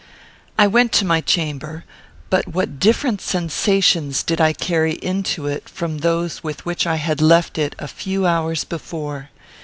I 0.57 0.65
went 0.65 0.91
to 0.93 1.05
my 1.05 1.21
chamber, 1.21 1.85
but 2.31 2.47
what 2.47 2.79
different 2.79 3.21
sensations 3.21 4.23
did 4.23 4.41
I 4.41 4.51
carry 4.51 4.93
into 4.93 5.45
it 5.45 5.69
from 5.69 5.99
those 5.99 6.43
with 6.43 6.65
which 6.65 6.87
I 6.87 6.95
had 6.95 7.21
left 7.21 7.59
it 7.59 7.75
a 7.77 7.87
few 7.87 8.25
hours 8.25 8.63
before! 8.63 9.29